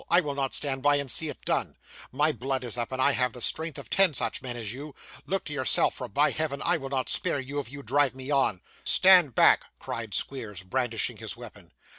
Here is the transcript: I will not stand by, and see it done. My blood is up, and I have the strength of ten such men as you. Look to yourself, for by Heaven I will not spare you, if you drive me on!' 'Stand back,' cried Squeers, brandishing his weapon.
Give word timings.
I 0.09 0.19
will 0.19 0.33
not 0.33 0.55
stand 0.55 0.81
by, 0.81 0.95
and 0.95 1.11
see 1.11 1.29
it 1.29 1.45
done. 1.45 1.77
My 2.11 2.31
blood 2.31 2.63
is 2.63 2.75
up, 2.75 2.91
and 2.91 2.99
I 2.99 3.11
have 3.11 3.33
the 3.33 3.39
strength 3.39 3.77
of 3.77 3.87
ten 3.87 4.15
such 4.15 4.41
men 4.41 4.57
as 4.57 4.73
you. 4.73 4.95
Look 5.27 5.43
to 5.45 5.53
yourself, 5.53 5.93
for 5.93 6.07
by 6.07 6.31
Heaven 6.31 6.59
I 6.65 6.77
will 6.77 6.89
not 6.89 7.07
spare 7.07 7.39
you, 7.39 7.59
if 7.59 7.71
you 7.71 7.83
drive 7.83 8.15
me 8.15 8.31
on!' 8.31 8.61
'Stand 8.83 9.35
back,' 9.35 9.61
cried 9.77 10.15
Squeers, 10.15 10.63
brandishing 10.63 11.17
his 11.17 11.37
weapon. 11.37 11.71